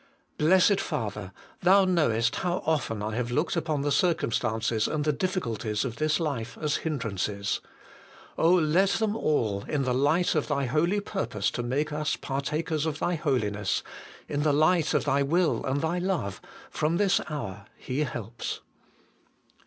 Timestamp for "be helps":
17.87-18.61